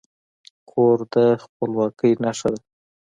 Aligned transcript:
کور 0.69 0.97
د 1.13 1.15
خپلواکي 1.43 2.11
نښه 2.23 2.49
ده. 2.53 2.61